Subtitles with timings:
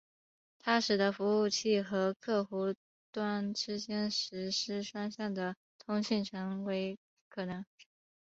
[0.57, 2.73] 它使得服务器和客户
[3.11, 6.97] 端之间实时双向的通信成为
[7.29, 7.63] 可能。